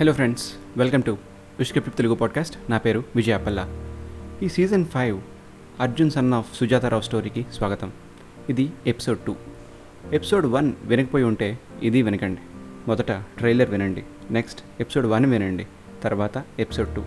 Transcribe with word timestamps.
Hello 0.00 0.12
friends 0.12 0.52
welcome 0.76 1.02
to 1.02 1.10
విష్కప్టిప్ 1.58 1.96
Telugu 1.96 2.14
podcast 2.14 2.70
నా 2.70 2.78
పేరు 2.78 3.04
విజయాపల్ల 3.16 3.68
ఈ 4.42 4.48
season 4.48 4.84
five 4.84 5.20
Arjun 5.80 6.10
son 6.10 6.32
of 6.32 6.56
Sujatha Rao 6.56 7.02
స్టోరీకి 7.02 7.46
స్వాగతం. 7.52 7.92
ఇది 8.50 8.72
ఎపిసోడ్ 8.86 9.18
టూ 9.18 9.36
ఎపిసోడ్ 10.12 10.46
వన్ 10.46 10.72
వినకపోయి 10.84 11.24
ఉంటే 11.24 11.58
ఇది 11.82 12.02
వినకండి. 12.02 12.40
మొదట 12.88 13.12
ట్రైలర్ 13.12 13.70
వినండి. 13.70 14.04
నెక్స్ట్ 14.30 14.62
ఎపిసోడ్ 14.80 15.06
వన్ 15.06 15.26
వినండి. 15.26 15.66
తర్వాత 16.02 16.44
ఎపిసోడ్ 16.58 16.94
టూ 16.96 17.02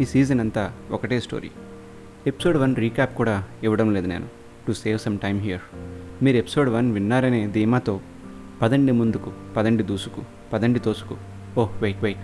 ఈ 0.00 0.04
సీజన్ 0.04 0.40
అంతా 0.40 0.72
ఒకటే 0.90 1.20
స్టోరీ 1.20 1.50
ఎపిసోడ్ 2.26 2.56
వన్ 2.56 2.76
రీక్యాప్ 2.76 3.16
కూడా 3.16 3.44
ఇవ్వడం 3.62 3.94
లేదు 3.94 4.06
నేను. 4.06 4.28
To 4.66 4.72
save 4.72 4.98
some 4.98 5.18
time 5.18 5.40
here 5.40 5.60
మీరు 6.24 6.36
ఎపిసోడ్ 6.36 6.68
వన్ 6.68 6.92
విన్నారనే 6.92 7.48
ధీమాతో 7.48 8.00
పదండి 8.62 8.92
ముందుకు 8.92 9.32
పదండి 9.56 9.82
దూసుకు 9.82 10.22
పదండి 10.52 10.78
తోసుకు 10.78 11.16
ఓహ్ 11.58 11.82
వెయిట్ 11.82 12.02
వెయిట్. 12.02 12.18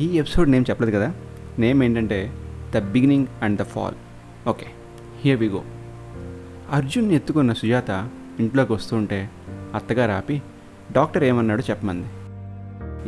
ఈ 0.00 0.16
ఎపిసోడ్ 0.18 0.50
నేమ్ 0.50 0.64
చెప్పలేదు 0.70 0.96
కదా? 0.96 1.12
నేమ్ 1.58 1.82
ఏంటంటే 1.82 2.32
the 2.74 2.78
beginning 2.78 3.26
and 3.42 3.60
the 3.60 3.62
fall. 3.62 3.94
Okay 4.48 4.66
here 5.20 5.40
we 5.40 5.48
go. 5.48 5.62
Arjun 6.70 7.12
ఎత్తుకున్న 7.12 7.52
సుజాత 7.52 8.08
ఇంట్లోకి 8.40 8.72
వస్తుంటే 8.72 9.30
అత్తగారు 9.74 10.10
ఆపి 10.10 10.42
డాక్టర్ 10.92 11.24
ఏమన్నాడో 11.24 11.62
చెప్పమంది. 11.70 12.06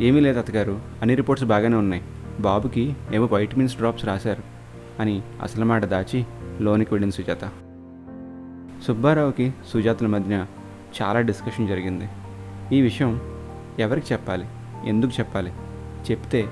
ఏమీ 0.07 0.19
లేదు 0.19 0.39
అత్తగారు 0.39 0.79
అన్ని 1.01 1.15
రిపోర్ట్స్ 1.15 1.47
బాగానే 1.47 1.75
ఉన్నాయి. 1.75 2.03
బాబుకి 2.39 2.95
ఏమో 3.13 3.29
వైటమిన్స్ 3.31 3.77
డ్రాప్స్ 3.77 4.05
రాశారు. 4.05 4.43
అని 5.01 5.21
అసలు 5.41 5.65
మాట 5.65 5.85
దాచి 5.85 6.25
లోనికి 6.61 6.93
వెళ్ళింది 6.93 7.15
సుజాత. 7.15 7.45
సుబ్బారావుకి 8.87 9.53
సుజాతల 9.73 10.07
మధ్య 10.07 10.45
చాలా 11.01 11.21
డిస్కషన్ 11.21 11.67
జరిగింది. 11.67 12.09
ఈ 12.77 12.81
విషయం 12.81 13.21
ఎవరికి 13.79 14.13
చెప్పాలి? 14.13 14.45
ఎందుకు 14.85 15.11
చెప్పాలి? 15.19 15.51
చెప్తే 16.11 16.45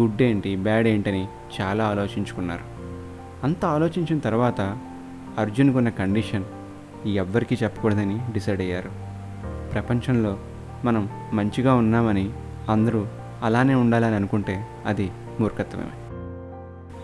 గుడ్ 0.00 0.22
ఏంటి 0.22 0.56
బ్యాడ్ 0.56 0.86
ఏంటని 0.86 1.28
చాలా 1.60 1.86
ఆలోచించుకున్నారు. 1.86 2.76
అంత 3.44 3.64
ఆలోచించిన 3.64 4.18
తర్వాత 4.18 4.60
అర్జున్కు 5.38 5.78
ఉన్న 5.78 5.88
కండిషన్ 5.88 6.44
ఎవ్వరికీ 7.06 7.58
చెప్పకూడదని 7.62 8.18
డిసైడ్ 8.32 8.60
అయ్యారు. 8.60 8.90
ప్రపంచంలో 9.72 10.38
మనం 10.84 11.08
మంచిగా 11.32 11.74
ఉన్నామని 11.74 12.30
అందరూ 12.68 13.06
అలానే 13.42 13.74
ఉండాలని 13.74 14.14
అనుకుంటే 14.14 14.66
అది 14.86 15.10
మూర్ఖత్వమే. 15.40 15.90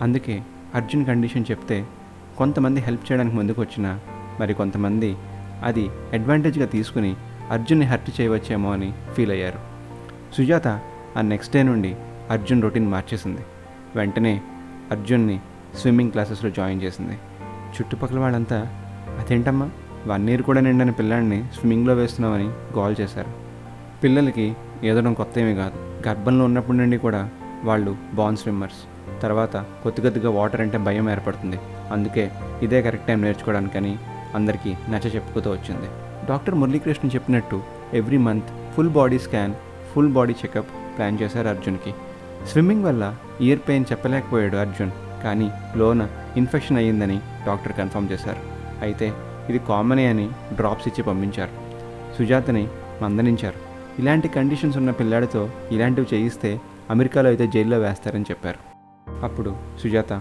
అందుకే 0.01 0.43
అర్జున్ 0.75 1.05
కండిషన్ 1.05 1.45
చెప్తే 1.51 1.85
కొంతమంది 2.37 2.81
హెల్ప్ 2.81 3.11
చేయడానికి 3.11 3.35
ముందుకు 3.35 3.61
వచ్చినా 3.61 3.99
మరి 4.39 4.53
కొంతమంది 4.53 5.15
అది 5.63 5.89
అడ్వాంటేజ్గా 6.13 6.65
తీసుకుని 6.65 7.15
అర్జున్ని 7.51 7.85
హర్ట్ 7.85 8.21
చేయవచ్చేమో 8.21 8.73
అని 8.73 8.93
ఫీల్ 9.13 9.31
అయ్యారు. 9.31 9.72
సుజాత 10.37 10.67
ఆ 11.17 11.21
నెక్స్ట్ 11.21 11.53
డే 11.53 11.63
నుండి 11.63 11.95
అర్జున్ 12.29 12.61
రొటీన్ 12.61 12.87
మార్చేసింది. 12.87 13.41
వెంటనే 13.95 14.41
అర్జున్ని 14.91 15.39
స్విమ్మింగ్ 15.75 16.11
క్లాసెస్లో 16.11 16.49
జాయిన్ 16.49 16.81
చేసింది. 16.81 17.17
చుట్టుపక్కల 17.75 18.19
వాళ్ళంతా 18.19 18.59
అదేంటమ్మా 19.19 19.69
వన్ 20.07 20.29
ఇయర్ 20.29 20.41
కూడా 20.41 20.61
నిండిన 20.61 20.89
పిల్లాడిని 20.89 21.43
స్విమ్మింగ్లో 21.53 21.93
వేస్తున్నామని 21.93 22.43
గోల్ 22.79 22.95
చేశారు. 23.01 23.31
పిల్లలకి 24.03 24.55
ఏదడం 24.83 25.13
కొత్త 25.13 25.39
ఏమీ 25.39 25.55
కాదు. 25.55 26.07
గర్భంలో 26.07 26.45
ఉన్నప్పటి 26.45 26.77
నుండి 26.77 26.97
కూడా 26.97 27.29
వాళ్ళు 27.63 27.97
బాన్ 28.13 28.37
స్విమ్మర్స్ 28.37 28.81
తర్వాత 29.21 29.57
కొద్ది 29.57 30.01
కొద్దిగా 30.01 30.29
వాటర్ 30.29 30.61
అంటే 30.61 30.77
భయం 30.77 31.09
ఏర్పడుతుంది. 31.09 31.59
అందుకే 31.91 32.31
ఇదే 32.61 32.81
కరెక్ట్ 32.81 33.07
టైం 33.07 33.21
నేర్చుకోవడానికని 33.21 33.97
అందరికీ 34.35 34.75
నచ్చ 34.89 35.15
చెప్పుకుతూ 35.15 35.51
వచ్చింది. 35.51 35.87
డాక్టర్ 36.27 36.55
మురళీకృష్ణ 36.55 37.07
చెప్పినట్టు 37.07 37.61
every 37.93 38.17
month 38.17 38.73
full 38.75 38.89
body 38.89 39.19
scan 39.19 39.53
full 39.93 40.09
body 40.09 40.33
checkup 40.33 40.97
plan 40.97 41.17
చేశారు 41.21 41.47
అర్జున్కి. 41.47 41.93
స్విమ్మింగ్ 42.47 42.83
వల్ల 42.83 43.15
ఇయర్ 43.41 43.59
పెయిన్ 43.67 43.85
చెప్పలేకపోయాడు 43.91 44.57
అర్జున్ 44.57 44.91
కానీ 45.23 45.51
లోన 45.77 46.07
ఇన్ఫెక్షన్ 46.37 46.77
అయ్యిందని 46.77 47.19
డాక్టర్ 47.47 47.73
కన్ఫర్మ్ 47.73 48.09
చేశారు. 48.11 48.37
అయితే 48.81 49.13
ఇది 49.49 49.59
కామనే 49.59 50.05
అని 50.05 50.29
డ్రాప్స్ 50.53 50.87
ఇచ్చి 50.87 51.03
పంపించారు. 51.03 51.51
సుజాతని 52.17 52.67
మందలించారు. 53.01 53.55
ఇలాంటి 53.99 54.27
కండిషన్స్ 54.27 54.77
ఉన్న 54.77 54.91
పిల్లాడితో 54.91 55.49
ఇలాంటివి 55.71 56.15
చేయిస్తే 56.15 56.61
అమెరికాలో 56.89 57.27
అయితే 57.27 57.47
జైల్లో 57.47 57.79
వేస్తారని 57.79 58.25
చెప్పారు. 58.31 58.73
అప్పుడు 59.23 59.55
సుజాత 59.83 60.13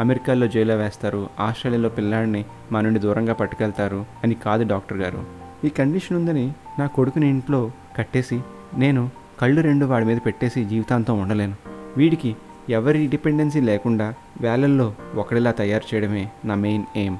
అమెరికాలో 0.00 0.46
జైల్లో 0.46 0.76
వేస్తారు 0.76 1.28
ఆస్ట్రేలియాలో 1.40 1.88
పిల్లాడిని 1.88 2.44
మా 2.72 2.80
నుండి 2.80 3.00
దూరంగా 3.00 3.32
పట్టుకెళ్తారు 3.32 4.06
అని 4.24 4.34
కాదు 4.34 4.64
డాక్టర్ 4.68 4.98
గారు. 4.98 5.24
ఈ 5.64 5.68
కండిషన్ 5.68 6.16
ఉందని 6.16 6.52
నా 6.78 6.86
కొడుకుని 6.86 7.28
ఇంట్లో 7.28 7.70
కట్టేసి 7.96 8.40
నేను 8.74 9.10
కళ్ళు 9.40 9.60
రెండు 9.60 9.86
వాడి 9.86 10.04
మీద 10.04 10.18
పెట్టేసి 10.26 10.64
జీవితాంతం 10.64 11.20
ఉండలేను. 11.20 11.54
వీడికి 11.96 12.36
ఎవరి 12.68 13.06
డిపెండెన్సీ 13.06 13.60
లేకుండా 13.60 14.14
వేలల్లో 14.40 14.94
ఒకడిలా 15.14 15.50
తయారు 15.50 15.94
చేయడమే 15.94 16.30
నా 16.44 16.54
మెయిన్ 16.54 16.84
ఎయిమ్. 16.96 17.16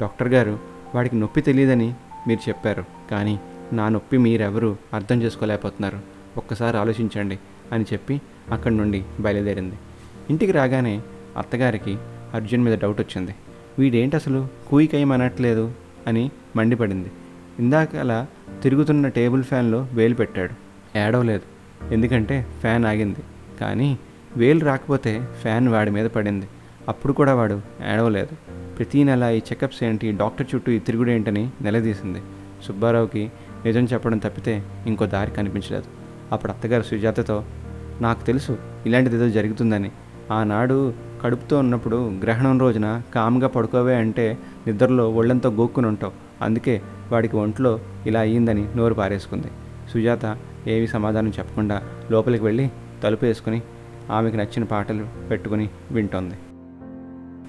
డాక్టర్ 0.00 0.28
గారు 0.28 0.58
వాడికి 0.94 1.16
నొప్పి 1.16 1.40
తెలియదని 1.40 1.94
మీరు 2.28 2.48
చెప్పారు 2.48 2.84
కానీ 3.10 3.40
నా 3.72 3.88
నొప్పి 3.88 4.18
మీరెవరూ 4.18 4.76
అర్థం 4.94 5.22
చేసుకోలేకపోతున్నారు. 5.22 5.98
ఒక్కసారి 6.36 6.76
ఆలోచించండి 6.76 7.38
అని 7.72 7.84
చెప్పి 7.92 8.20
అక్కడి 8.52 8.76
నుండి 8.76 9.04
బయలుదేరింది. 9.20 9.74
ఇంటికి 10.30 10.52
రాగానే 10.52 11.02
అత్తగారికి 11.36 11.98
అర్జున్ 12.34 12.64
మీద 12.64 12.78
డౌట్ 12.78 13.00
వచ్చింది. 13.00 13.34
వీడేంటి 13.78 14.16
అసలు 14.16 14.48
కూయికయ్యమనట్లేదు 14.68 15.72
అని 16.06 16.30
మండిపడింది. 16.56 17.10
ఇందాక 17.58 17.96
అలా 17.96 18.26
తిరుగుతున్న 18.62 19.08
టేబుల్ 19.08 19.44
ఫ్యాన్లో 19.44 19.88
వేలు 19.92 20.14
పెట్టాడు. 20.14 20.69
ఏడవలేదు. 20.96 21.60
ఎందుకంటే 21.94 22.46
ఫ్యాన్ 22.60 22.84
ఆగింది. 22.84 23.20
కానీ 23.60 23.98
వేలు 24.36 24.64
రాకపోతే 24.64 25.28
ఫ్యాన్ 25.40 25.68
వాడి 25.68 25.90
మీద 25.90 26.10
పడింది. 26.10 26.48
అప్పుడు 26.88 27.12
కూడా 27.12 27.34
వాడు 27.34 27.60
ఏడవలేదు. 27.92 28.50
ప్రతీ 28.76 29.04
నెల 29.04 29.24
ఈ 29.24 29.38
చెకప్స్ 29.38 29.84
ఏంటి 29.84 30.12
డాక్టర్ 30.12 30.46
చుట్టూ 30.54 30.72
ఈ 30.72 30.78
తిరుగుడు 30.78 31.10
ఏంటని 31.10 31.50
నిలదీసింది. 31.62 32.22
సుబ్బారావుకి 32.62 33.32
నిజం 33.64 33.84
చెప్పడం 33.84 34.18
తప్పితే 34.18 34.62
ఇంకో 34.86 35.06
దారి 35.06 35.30
కనిపించలేదు. 35.30 35.84
అప్పుడు 36.32 36.52
అత్తగారు 36.52 36.82
సుజాతతో 36.82 37.44
నాకు 38.00 38.26
తెలుసు 38.26 38.58
ఇలాంటిది 38.86 39.16
ఏదో 39.16 39.28
జరుగుతుందని. 39.28 39.90
ఆనాడు 40.32 40.94
కడుపుతో 41.22 41.58
ఉన్నప్పుడు 41.58 42.12
గ్రహణం 42.22 42.58
రోజున 42.58 43.02
కామ్గా 43.14 43.48
పడుకోవే 43.48 43.94
అంటే 43.94 44.38
నిద్రలో 44.66 45.10
ఒళ్ళంతా 45.10 45.48
గోక్కుని 45.48 45.86
ఉంటావు. 45.86 46.12
అందుకే 46.42 46.82
వాడికి 47.12 47.36
ఒంట్లో 47.36 47.80
ఇలా 48.06 48.20
అయ్యిందని 48.20 48.68
నోరు 48.76 48.94
పారేసుకుంది. 48.94 49.46
సుజాత 49.92 50.38
ఏవి 50.66 50.86
సమాధానం 50.86 51.28
చెప్పకుండా 51.28 51.82
లోపలికి 52.10 52.44
వెళ్ళి 52.44 52.70
తలుపు 53.02 53.24
వేసుకుని 53.24 53.62
ఆమెకు 54.10 54.36
నచ్చిన 54.36 54.64
పాటలు 54.64 55.06
పెట్టుకుని 55.30 55.68
వింటోంది. 55.90 56.34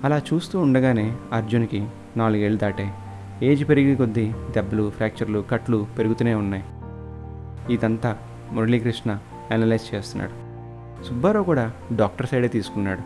అలా 0.04 0.22
చూస్తూ 0.34 0.60
ఉండగానే 0.60 1.18
అర్జున్కి 1.34 1.88
నాలుగేళ్ళు 2.18 2.60
దాటే. 2.60 2.92
ఏజ్ 3.44 3.70
పెరిగే 3.70 3.96
కొద్దీ 3.96 4.34
దెబ్బలు 4.52 4.90
ఫ్రాక్చర్లు 4.90 5.46
కట్లు 5.52 5.88
పెరుగుతూనే 5.98 6.34
ఉన్నాయి. 6.34 6.64
ఇదంతా 7.74 8.18
మురళీకృష్ణ 8.52 9.18
అనలైజ్ 9.52 9.96
చేస్తున్నాడు. 9.96 10.52
సుబ్బారావు 11.04 11.46
కూడా 11.46 11.72
డాక్టర్ 11.96 12.28
సైడే 12.28 12.48
తీసుకున్నాడు. 12.48 13.00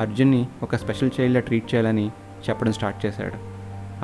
అర్జున్ని 0.00 0.46
ఒక 0.62 0.76
స్పెషల్ 0.76 1.10
చైల్డ్లా 1.20 1.40
ట్రీట్ 1.40 1.74
చేయాలని 1.74 2.08
చెప్పడం 2.50 2.72
స్టార్ట్ 2.72 3.06
చేశాడు. 3.06 3.34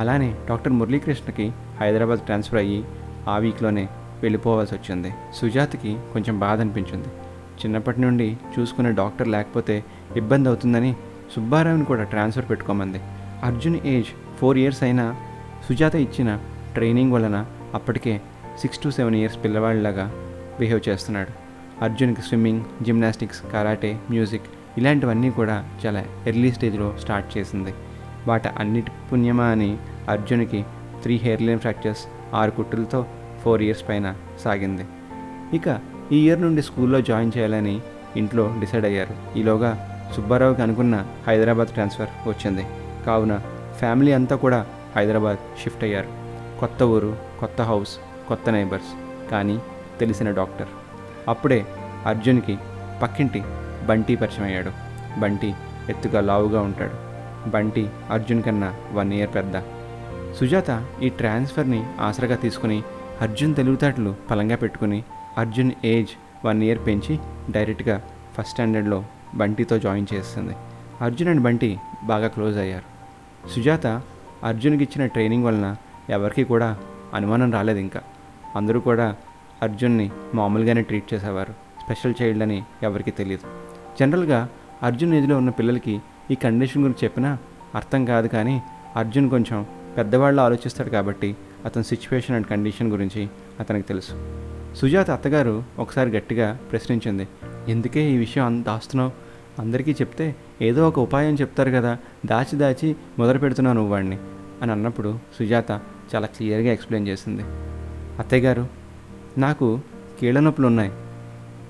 అలానే 0.01 0.35
డాక్టర్ 0.49 0.73
మురళీకృష్ణకి 0.73 1.53
హైదరాబాద్ 1.81 2.21
ట్రాన్స్ఫర్ 2.21 2.59
అయ్యి 2.59 2.85
ఆ 3.29 3.39
వీక్లోనే 3.39 3.89
వెళ్ళిపోవాల్సి 4.27 4.75
వచ్చింది. 4.75 5.11
సుజాతకి 5.35 5.93
కొంచెం 6.13 6.35
బాధ 6.39 6.61
అనిపించింది. 6.61 7.09
చిన్నప్పటి 7.61 8.01
నుండి 8.01 8.29
చూసుకునే 8.55 8.91
డాక్టర్ 8.93 9.29
లేకపోతే 9.29 9.85
ఇబ్బంది 10.17 10.49
అవుతుందని 10.49 10.91
సుబ్బారావుని 11.35 11.85
కూడా 11.85 12.05
ట్రాన్స్ఫర్ 12.05 12.51
పెట్టుకోమంది. 12.51 13.01
అర్జున్ 13.45 13.77
ఏజ్ 13.85 14.11
ఫోర్ 14.39 14.59
ఇయర్స్ 14.59 14.83
అయినా 14.83 15.17
సుజాత 15.69 15.95
ఇచ్చిన 15.95 16.31
ట్రైనింగ్ 16.75 17.13
వలన 17.13 17.47
అప్పటికే 17.75 18.21
సిక్స్ 18.59 18.79
టు 18.79 18.89
సెవెన్ 18.89 19.17
ఇయర్స్ 19.17 19.39
పిల్లవాళ్ళలాగా 19.45 20.07
బిహేవ్ 20.59 20.89
చేస్తున్నాడు. 20.89 21.33
అర్జున్కి 21.85 22.23
స్విమ్మింగ్ 22.23 22.65
జిమ్నాస్టిక్స్ 22.83 23.43
కరాటే 23.53 23.91
మ్యూజిక్ 24.11 24.47
ఇలాంటివన్నీ 24.79 25.31
కూడా 25.31 25.57
చాలా 25.87 26.05
ఎర్లీ 26.27 26.53
స్టేజ్లో 26.53 26.95
స్టార్ట్ 27.01 27.39
చేసింది. 27.39 27.75
వాటి 28.29 28.49
అన్నిటి 28.49 28.91
పుణ్యమా 29.13 29.45
అని 29.45 29.71
అర్జున్కి 30.09 30.65
త్రీ 31.03 31.15
హెయిర్ 31.17 31.43
లైన్ 31.43 31.59
ఫ్రాక్చర్స్ 31.59 32.05
ఆరు 32.35 32.51
కుట్టులతో 32.51 33.07
ఫోర్ 33.47 33.63
ఇయర్స్ 33.63 33.89
పైన 33.89 34.15
సాగింది. 34.45 34.85
ఇక 35.57 35.79
ఈ 36.13 36.27
ఇయర్ 36.27 36.43
నుండి 36.43 36.63
స్కూల్లో 36.63 37.01
జాయిన్ 37.01 37.33
చేయాలని 37.37 37.81
ఇంట్లో 38.17 38.57
డిసైడ్ 38.61 38.85
అయ్యారు. 38.85 39.39
ఈలోగా 39.39 39.71
సుబ్బారావుకి 40.17 40.63
అనుకున్న 40.63 41.07
హైదరాబాద్ 41.27 41.69
ట్రాన్స్ఫర్ 41.69 42.29
వచ్చింది. 42.29 42.67
కావున 43.07 43.41
ఫ్యామిలీ 43.79 44.13
అంతా 44.13 44.37
కూడా 44.37 44.67
హైదరాబాద్ 44.97 45.39
షిఫ్ట్ 45.63 45.85
అయ్యారు. 45.85 46.09
కొత్త 46.61 46.83
ఊరు 46.83 47.17
కొత్త 47.41 47.63
హౌస్ 47.63 47.99
కొత్త 48.29 48.51
నైబర్స్ 48.51 49.31
కానీ 49.31 49.59
తెలిసిన 50.01 50.31
డాక్టర్. 50.31 50.69
అప్పుడే 51.29 51.67
అర్జున్కి 52.07 52.59
పక్కింటి 53.03 53.43
బంటి 53.87 54.17
పరిచయం 54.17 54.45
అయ్యాడు. 54.45 54.71
బంటి 55.21 55.55
ఎత్తుగా 55.89 56.21
లావుగా 56.21 56.61
ఉంటాడు. 56.61 56.95
బంటి 57.51 57.89
అర్జున్ 58.11 58.43
కన్నా 58.43 58.75
వన్ 58.93 59.13
ఇయర్ 59.13 59.35
పెద్ద. 59.35 59.53
సుజాత 60.41 60.87
ఈ 61.03 61.09
ట్రాన్స్ఫర్ని 61.09 61.85
ఆసరగా 62.01 62.37
తీసుకుని 62.37 62.83
అర్జున్ 63.21 63.55
తెలివితేటలు 63.55 64.15
పలంగా 64.31 64.57
పెట్టుకుని 64.57 65.05
అర్జున్ 65.39 65.73
ఏజ్ 65.85 66.09
వన్ 66.45 66.63
ఇయర్ 66.63 66.79
పెంచి 66.87 67.19
డైరెక్ట్గా 67.51 68.03
ఫస్ట్ 68.35 68.51
స్టాండర్డ్లో 68.51 69.05
బంటితో 69.35 69.79
జాయిన్ 69.79 70.07
చేస్తుంది. 70.15 70.55
అర్జున్ 71.01 71.29
అండ్ 71.29 71.43
బంటి 71.43 71.79
బాగా 72.05 72.29
క్లోజ్ 72.29 72.59
అయ్యారు. 72.59 72.85
సుజాత 73.49 73.87
అర్జున్కి 74.45 74.85
ఇచ్చిన 74.85 75.07
ట్రైనింగ్ 75.07 75.45
వలన 75.45 75.77
ఎవరికి 76.11 76.45
కూడా 76.45 76.79
అనుమానం 77.15 77.53
రాలేదు 77.53 77.79
ఇంకా. 77.79 78.03
అందరూ 78.57 78.81
కూడా 78.81 79.17
అర్జున్ని 79.63 80.11
మామూలుగానే 80.35 80.83
ట్రీట్ 80.83 81.15
చేసేవారు. 81.15 81.53
స్పెషల్ 81.85 82.15
చైల్డ్ 82.23 82.43
అని 82.43 82.63
ఎవరికి 82.83 83.11
తెలియదు 83.11 83.47
జనరల్గా 84.01 84.49
అర్జున్ 84.83 85.15
ఏజ్లో 85.15 85.37
ఉన్న 85.37 85.51
పిల్లలకి 85.51 86.01
ఈ 86.31 86.35
కండిషన్ 86.35 86.83
గురించి 86.83 87.05
చెప్పినా 87.05 87.39
అర్థం 87.75 88.05
కాదు 88.05 88.29
కానీ 88.29 88.63
అర్జున్ 88.97 89.31
కొంచెం 89.31 89.67
పెద్దవాళ్ళు 89.97 90.43
ఆలోచిస్తాడు 90.43 90.91
కాబట్టి 90.91 91.37
అతని 91.67 91.85
సిచ్యువేషన్ 91.85 92.37
అండ్ 92.37 92.47
కండిషన్ 92.47 92.91
గురించి 92.91 93.29
అతనికి 93.61 93.89
తెలుసు. 93.89 94.13
సుజాత 94.77 95.11
అత్తగారు 95.11 95.65
ఒకసారి 95.79 96.11
గట్టిగా 96.11 96.59
ప్రశ్నించింది 96.71 97.29
ఎందుకే 97.69 98.11
ఈ 98.11 98.17
విషయం 98.17 98.47
అంత 98.47 98.67
దాస్తున్నావు? 98.67 99.13
అందరికీ 99.59 99.93
చెప్తే 99.93 100.37
ఏదో 100.63 100.89
ఒక 100.89 100.99
ఉపాయం 100.99 101.35
చెప్తారు 101.35 101.71
కదా 101.71 101.99
దాచి 102.27 102.57
దాచి 102.57 102.97
మొదలు 103.19 103.39
పెడుతున్నావు 103.39 103.75
నువ్వు 103.75 103.93
వాడిని 103.93 104.19
అని 104.63 104.73
అన్నప్పుడు 104.73 105.19
సుజాత 105.39 105.71
చాలా 106.15 106.27
క్లియర్గా 106.27 106.73
ఎక్స్ప్లెయిన్ 106.73 107.09
చేసింది. 107.09 107.43
అత్తయ్య 108.19 108.43
గారు 108.43 108.69
నాకు 109.39 109.81
కీళ్ళ 110.21 110.41
నొప్పులు 110.41 110.67
ఉన్నాయి. 110.67 110.93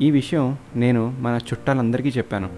ఈ 0.00 0.10
విషయం 0.10 0.56
నేను 0.76 1.16
మన 1.18 1.36
చుట్టాలందరికీ 1.36 2.08
చెప్పాను. 2.08 2.50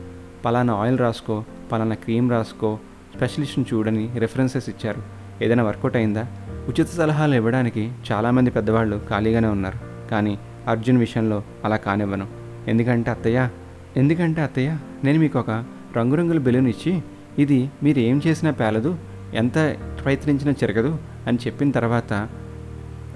పలానా 0.44 0.75
ఆయిల్ 0.75 0.99
రాసుకో 0.99 1.44
పలానా 1.73 1.94
క్రీమ్ 1.94 2.31
రాసుకో 2.31 2.79
స్పెషలిస్ట్ని 3.17 3.64
చూడని 3.75 4.11
రెఫరెన్సెస్ 4.19 4.69
ఇచ్చారు. 4.69 5.02
ఏదైనా 5.43 5.62
వర్కౌట్ 5.62 5.96
అయిందా? 5.96 6.26
ఉచిత 6.68 6.86
సలహాలు 6.86 7.34
ఇవ్వడానికి 7.34 7.92
చాలామంది 8.12 8.50
పెద్దవాళ్ళు 8.50 9.02
ఖాళీగానే 9.10 9.48
ఉన్నారు. 9.48 10.08
కానీ 10.10 10.38
అర్జున్ 10.68 10.98
విషయంలో 10.98 11.42
అలా 11.64 11.76
కానివ్వను. 11.76 12.26
ఎందుకంటే 12.68 13.10
అత్తయ్య? 13.10 13.48
ఎందుకంటే 13.96 14.42
అత్తయ్య? 14.42 14.78
నేను 15.04 15.18
మీకు 15.18 15.38
ఒక 15.38 15.64
రంగురంగుల 15.96 16.38
బెలూన్ 16.38 16.68
ఇచ్చి 16.68 17.02
ఇది 17.38 17.70
మీరు 17.82 17.98
ఏం 17.98 18.20
చేసినా 18.26 18.50
పేలదు 18.50 18.98
ఎంత 19.34 19.76
ప్రయత్నించినా 20.04 20.50
చెరగదు 20.50 20.98
అని 21.26 21.38
చెప్పిన 21.46 21.70
తర్వాత 21.70 22.28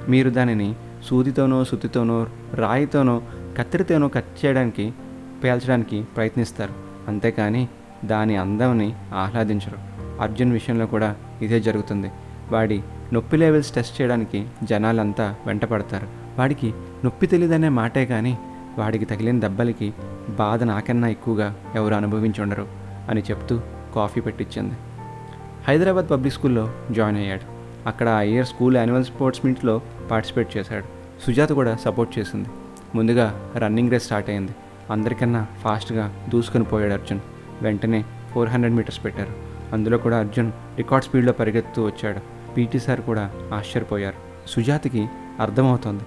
మీరు 0.09 0.31
దానిని 0.31 0.75
సూదితోనో 1.05 1.65
సుత్తితోనో 1.65 2.27
రాయితోనో 2.55 3.23
కత్తిరితోనో 3.59 4.09
కట్ 4.09 4.45
చేయడానికి 4.45 4.93
పేల్చడానికి 5.45 6.03
ప్రయత్నిస్తారు. 6.03 6.73
అంతేకాని 7.09 7.69
దాని 8.05 8.37
అందంని 8.37 8.95
ఆహ్లాదించరు. 9.15 9.79
అర్జున్ 10.23 10.53
విషయంలో 10.53 10.87
కూడా 10.87 11.17
ఇదే 11.43 11.61
జరుగుతుంది. 11.61 12.11
వాడి 12.51 12.83
నొప్పి 13.13 13.37
లెవెల్స్ 13.37 13.71
టెస్ట్ 13.71 14.01
చేయడానికి 14.01 14.47
జనాలంతా 14.65 15.35
వెంటపడతారు. 15.47 16.07
వాడికి 16.39 16.75
నొప్పి 17.05 17.27
తెలియదనే 17.27 17.69
మాటే 17.69 18.07
కానీ 18.07 18.39
వాడికి 18.79 19.05
తగిలిన 19.05 19.41
దెబ్బలకి 19.41 19.95
బాధ 20.39 20.63
నాకన్నా 20.63 21.09
ఎక్కువగా 21.09 21.55
ఎవరు 21.75 21.95
అనుభవించి 21.95 22.43
ఉండరు 22.43 22.69
అని 23.11 23.21
చెప్తూ 23.21 23.61
కాఫీ 23.95 24.21
పెట్టించింది 24.21 24.75
హైదరాబాద్ 25.69 26.11
పబ్లిక్ 26.11 26.35
స్కూల్లో 26.35 26.73
జాయిన్ 26.91 27.19
అయ్యాడు. 27.19 27.41
అక్కడ 27.89 28.09
ఆ 28.09 28.21
ఇయర్ 28.21 28.47
స్కూల్ 28.47 28.77
యాన్యువల్ 28.77 29.05
స్పోర్ట్స్ 29.05 29.47
మీట్లో 29.47 29.81
పార్టిసిపేట్ 30.11 30.57
చేశాడు. 30.57 30.85
సుజాత 31.27 31.49
కూడా 31.49 31.77
సపోర్ట్ 31.77 32.19
చేసింది. 32.19 32.49
ముందుగా 32.95 33.51
రన్నింగ్ 33.57 33.91
రేస్ 33.91 34.05
స్టార్ట్ 34.05 34.31
అయింది. 34.31 34.53
అందరికన్నా 34.91 35.47
ఫాస్ట్గా 35.65 36.25
దూసుకొని 36.29 36.65
పోయాడు 36.65 36.93
అర్జున్. 36.93 37.21
వెంటనే 37.63 38.05
ఫోర్ 38.35 38.49
హండ్రెడ్ 38.49 38.75
మీటర్స్ 38.75 39.05
పెట్టారు. 39.05 39.31
అందులో 39.73 39.99
కూడా 39.99 40.19
అర్జున్ 40.19 40.53
రికార్డ్ 40.77 41.07
స్పీడ్లో 41.07 41.33
పరిగెత్తుతూ 41.33 41.87
వచ్చాడు. 41.87 42.42
పీటీ 42.57 42.79
సార్ 42.79 43.01
కూడా 43.01 43.31
ఆశ్చర్యపోయారు. 43.55 44.49
సుజాతకి 44.49 45.09
అర్థమవుతోంది. 45.41 46.05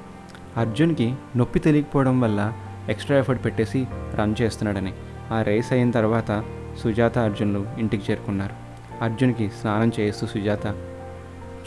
అర్జున్కి 0.57 1.15
నొప్పి 1.37 1.59
తెలియకపోవడం 1.59 2.21
వల్ల 2.21 2.53
ఎక్స్ట్రా 2.89 3.17
ఎఫర్ట్ 3.17 3.45
పెట్టేసి 3.45 3.87
రన్ 4.15 4.35
చేస్తున్నాడని. 4.41 4.93
ఆ 5.31 5.41
రేస్ 5.41 5.73
అయిన 5.73 5.91
తర్వాత 5.91 6.43
సుజాత 6.83 7.17
అర్జున్లు 7.17 7.65
ఇంటికి 7.77 8.11
చేరుకున్నారు. 8.11 8.53
అర్జున్కి 9.03 9.49
స్నానం 9.49 9.91
చేస్తూ 9.99 10.27
సుజాత 10.27 10.67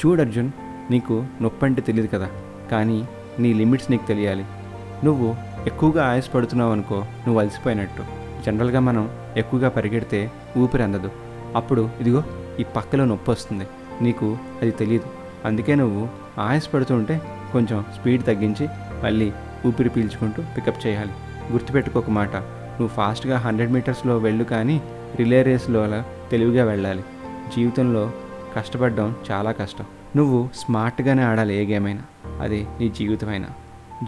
చూడు 0.01 0.21
అర్జున్ 0.21 0.51
నీకు 0.91 1.25
నొప్పి 1.43 1.67
అంటే 1.67 1.83
తెలియదు 1.83 2.17
కదా 2.17 2.29
కానీ 2.71 3.09
నీ 3.39 3.53
లిమిట్స్ 3.53 3.91
నీకు 3.91 4.07
తెలియాలి. 4.07 4.45
నువ్వు 5.05 5.37
ఎక్కువగా 5.67 6.11
ఆయాసపడుతున్నావు 6.11 6.73
అనుకో 6.73 6.97
నువ్వు 6.97 7.41
అలసిపోయినట్టు. 7.41 8.05
జనరల్గా 8.47 8.81
మనం 8.81 9.11
ఎక్కువగా 9.37 9.69
పరిగెడితే 9.69 10.33
ఊపిరి 10.59 10.83
అందదు. 10.83 11.11
అప్పుడు 11.57 11.91
ఇదిగో 12.01 12.25
ఈ 12.61 12.65
పక్కలో 12.65 13.05
నొప్పి 13.05 13.31
వస్తుంది. 13.31 13.67
నీకు 14.03 14.39
అది 14.63 14.71
తెలియదు 14.71 15.07
అందుకే 15.45 15.75
నువ్వు 15.75 16.09
ఆయాసపడుతుంటే 16.41 17.23
కొంచెం 17.53 17.85
స్పీడ్ 18.01 18.25
తగ్గించి 18.25 18.69
మళ్ళీ 19.05 19.33
ఊపిరి 19.67 19.89
పీల్చుకుంటూ 19.89 20.43
పికప్ 20.57 20.87
చేయాలి. 20.87 21.13
గుర్తుపెట్టుకోక 21.53 22.11
మాట. 22.11 22.37
నువ్వు 22.37 22.89
ఫాస్ట్గా 22.89 23.39
హండ్రెడ్ 23.39 23.73
మీటర్స్లో 23.73 24.19
వెళ్ళు 24.19 24.45
కానీ 24.45 24.83
రిలే 25.17 25.43
రేస్లో 25.43 25.83
అలా 25.83 26.05
తెలివిగా 26.31 26.65
వెళ్ళాలి. 26.65 27.05
జీవితంలో 27.57 28.13
కష్టపడడం 28.57 29.17
చాలా 29.31 29.53
కష్టం. 29.53 29.85
నువ్వు 30.17 30.49
స్మార్ట్గానే 30.55 31.23
ఆడాలి 31.23 31.55
ఏ 31.55 31.67
గేమ్ 31.67 31.87
అయినా 31.87 32.03
అది 32.41 32.67
నీ 32.81 32.89
జీవితమైనా. 32.89 33.47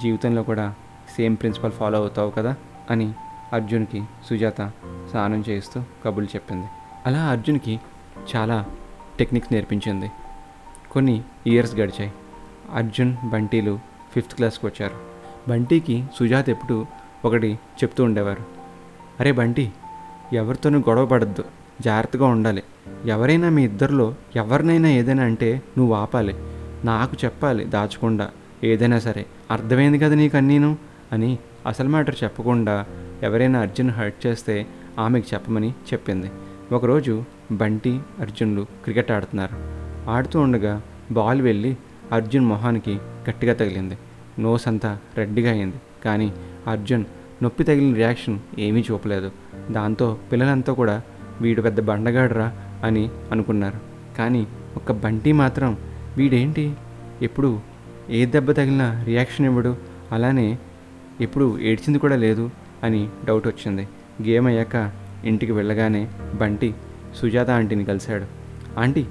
జీవితంలో 0.03 0.43
కూడా 0.43 0.75
సేమ్ 1.17 1.37
ప్రిన్సిపల్ 1.37 1.73
ఫాలో 1.73 1.99
అవుతావు 1.99 2.31
కదా 2.31 2.55
అని 2.91 3.15
అర్జున్కి 3.53 4.03
సుజాత 4.29 4.73
స్నానం 5.11 5.45
చేస్తూ 5.49 5.83
కబుర్లు 6.05 6.37
చెప్పింది. 6.37 6.67
అలా 7.07 7.19
అర్జున్కి 7.19 7.81
చాలా 8.37 8.65
టెక్నిక్స్ 9.21 9.53
నేర్పించింది. 9.53 10.11
కొన్ని 10.91 11.23
ఇయర్స్ 11.47 11.75
గడిచాయి. 11.75 12.13
అర్జున్ 12.75 13.17
బంటీలు 13.25 13.81
ఫిఫ్త్ 14.15 14.35
క్లాస్కి 14.35 14.67
వచ్చారు. 14.67 14.95
బంటీకి 15.49 16.05
సుజాత 16.19 16.49
ఎప్పుడు 16.49 16.87
ఒకటి 17.25 17.53
చెప్తూ 17.53 18.05
ఉండేవారు. 18.05 18.45
అరే 19.21 19.33
బంటి 19.33 19.73
ఎవరితోనూ 20.33 20.79
గొడవ 20.79 21.07
పడద్దు. 21.07 21.45
జాగ్రత్తగా 21.81 22.27
ఉండాలి. 22.27 22.63
ఎవరైనా 23.07 23.49
మీ 23.49 23.65
ఇద్దరిలో 23.65 24.15
ఎవరినైనా 24.37 24.89
ఏదైనా 24.89 25.23
అంటే 25.23 25.63
నువ్వు 25.79 25.95
ఆపాలి. 25.95 26.35
నాకు 26.85 27.17
చెప్పాలి 27.25 27.65
దాచకుండా 27.65 28.31
ఏదైనా 28.65 28.99
సరే. 28.99 29.27
అర్థమైంది 29.51 29.99
కదా 29.99 30.15
నీకు 30.15 30.37
అన్నీను? 30.37 30.77
అని 31.13 31.39
అసలు 31.67 31.89
మ్యాటర్ 31.89 32.15
చెప్పకుండా 32.25 32.87
ఎవరైనా 33.23 33.61
అర్జున్ 33.61 33.91
హర్ట్ 33.91 34.27
చేస్తే 34.27 34.67
ఆమెకు 34.99 35.35
చెప్పమని 35.35 35.71
చెప్పింది. 35.71 36.31
ఒకరోజు 36.73 37.25
బంటి 37.53 38.01
అర్జున్లు 38.21 38.63
క్రికెట్ 38.63 39.11
ఆడుతున్నారు. 39.11 39.81
ఆడుతూ 40.11 40.41
ఉండగా 40.41 40.83
బాల్ 41.11 41.43
వెళ్ళి 41.43 41.77
అర్జున్ 42.13 42.47
మొహానికి 42.47 42.99
గట్టిగా 43.31 43.55
తగిలింది. 43.55 43.99
నోస్ 44.39 44.69
అంతా 44.69 44.99
రెడ్డిగా 45.17 45.51
అయింది. 45.51 45.77
కానీ 46.05 46.33
అర్జున్ 46.67 47.05
నొప్పి 47.43 47.65
తగిలిన 47.65 47.95
రియాక్షన్ 47.95 48.39
ఏమీ 48.59 48.85
చూపలేదు. 48.91 49.31
దాంతో 49.71 50.19
పిల్లలంతా 50.33 50.73
కూడా 50.73 51.03
వీడు 51.41 51.63
పెద్ద 51.63 51.81
బండగాడరా 51.81 52.59
అని 52.85 53.11
అనుకున్నారు. 53.33 53.81
కానీ 54.19 54.47
ఒక్క 54.77 54.93
బంటి 54.93 55.33
మాత్రం 55.33 55.77
వీడేంటి? 56.17 56.73
ఎప్పుడు 57.23 57.61
ఏ 58.11 58.27
దెబ్బ 58.27 58.53
తగిలినా 58.53 59.05
రియాక్షన్ 59.05 59.47
ఇవ్వడు. 59.47 59.77
అలానే 60.13 60.59
ఎప్పుడు 61.21 61.59
ఏడ్చింది 61.61 61.99
కూడా 61.99 62.17
లేదు 62.17 62.51
అని 62.83 63.09
డౌట్ 63.25 63.47
వచ్చింది. 63.49 63.89
గేమ్ 64.23 64.47
అయ్యాక 64.47 64.93
ఇంటికి 65.25 65.53
వెళ్ళగానే 65.53 66.09
బంటి 66.41 66.75
సుజాత 67.17 67.51
ఆంటీని 67.51 67.85
కలిశాడు. 67.85 68.25
ఆంటీ 68.81 69.07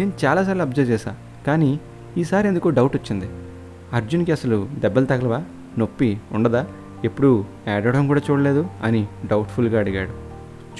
నేను 0.00 0.12
చాలాసార్లు 0.24 0.62
అబ్జర్వ్ 0.62 0.90
చేశా 0.90 1.16
కానీ 1.46 1.80
ఈసారి 2.16 2.48
ఎందుకో 2.48 2.70
డౌట్ 2.70 2.96
వచ్చింది. 2.96 3.28
అర్జున్కి 3.92 4.32
అసలు 4.32 4.68
దెబ్బలు 4.78 5.06
తగలవా? 5.06 5.42
నొప్పి 5.78 6.20
ఉండదా? 6.32 6.66
ఎప్పుడు 7.04 7.44
ఏడవడం 7.68 8.06
కూడా 8.06 8.20
చూడలేదు 8.30 8.66
అని 8.82 9.06
డౌట్ఫుల్గా 9.26 9.78
అడిగాడు. 9.78 10.10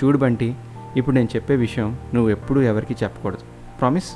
చూడు 0.04 0.18
బంటి 0.18 0.54
ఇప్పుడు 0.96 1.14
నేను 1.14 1.28
చెప్పే 1.36 1.56
విషయం 1.56 1.98
నువ్వు 2.14 2.30
ఎప్పుడూ 2.30 2.60
ఎవరికి 2.60 2.96
చెప్పకూడదు. 3.04 3.40
ప్రామిస్ 3.78 4.12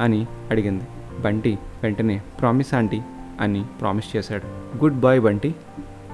అని 0.00 0.26
అడిగింది. 0.50 0.84
బంటి 1.20 1.58
వెంటనే 1.82 2.22
ప్రామిస్ 2.40 2.74
ఆంటీ 2.74 3.02
అని 3.40 3.64
ప్రామిస్ 3.80 4.16
చేశాడు. 4.16 4.76
Good 4.76 4.94
boy 4.94 5.20
Bunty. 5.20 5.54